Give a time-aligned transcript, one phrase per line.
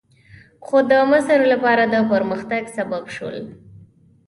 [0.65, 3.37] خو د مصر لپاره د پرمختګ سبب شول.